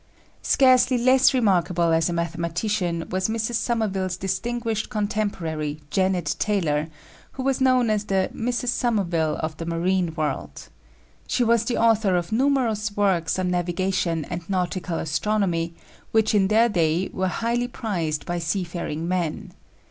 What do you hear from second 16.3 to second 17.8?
in their day were highly